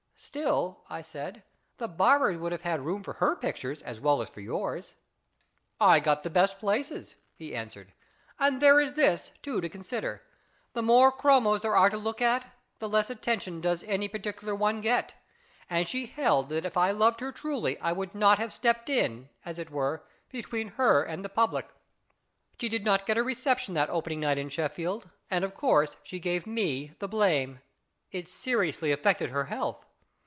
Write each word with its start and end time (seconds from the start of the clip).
"Still," 0.31 0.83
I 0.87 1.01
said," 1.01 1.41
the 1.79 1.87
barbers 1.87 2.37
would 2.37 2.51
have 2.51 2.61
had 2.61 2.85
room 2.85 3.01
for 3.01 3.13
her 3.13 3.35
pictures 3.35 3.81
as 3.81 3.99
well 3.99 4.21
as 4.21 4.29
for 4.29 4.39
yours." 4.39 4.93
266 5.79 5.81
IS 5.81 5.81
IT 5.81 5.81
A 5.81 5.83
MAN?" 5.83 5.95
I 5.95 6.05
got 6.05 6.23
the 6.23 6.29
best 6.29 6.59
places," 6.59 7.15
he 7.33 7.55
answered;" 7.55 7.93
and 8.39 8.61
there 8.61 8.79
is 8.79 8.93
this^ 8.93 9.31
too, 9.41 9.59
to 9.61 9.67
consider. 9.67 10.21
The 10.73 10.83
more 10.83 11.11
chromes 11.11 11.61
there 11.61 11.75
are 11.75 11.89
to 11.89 11.97
look 11.97 12.21
at, 12.21 12.53
the 12.77 12.87
less 12.87 13.09
attention 13.09 13.61
does 13.61 13.81
any 13.87 14.07
particular 14.07 14.53
one 14.53 14.79
get; 14.81 15.15
and 15.67 15.87
she 15.87 16.05
held 16.05 16.49
that 16.49 16.65
if 16.67 16.77
I 16.77 16.91
loved 16.91 17.19
her 17.21 17.31
truly 17.31 17.79
I 17.79 17.91
would 17.91 18.13
not 18.13 18.37
have 18.37 18.53
stepped 18.53 18.91
in, 18.91 19.27
as 19.43 19.57
it 19.57 19.71
were, 19.71 20.03
between 20.29 20.67
her 20.73 21.01
and 21.01 21.25
the 21.25 21.29
public. 21.29 21.67
She 22.59 22.69
did 22.69 22.85
not 22.85 23.07
get 23.07 23.17
a 23.17 23.23
reception 23.23 23.73
that 23.73 23.89
opening 23.89 24.19
night 24.19 24.37
at 24.37 24.51
Sheffield, 24.51 25.09
and, 25.31 25.43
of 25.43 25.55
course, 25.55 25.97
she 26.03 26.19
gave 26.19 26.45
me 26.45 26.93
the 26.99 27.07
blame. 27.07 27.59
It 28.11 28.29
seriously 28.29 28.91
affected 28.91 29.31
her 29.31 29.45
health." 29.45 29.83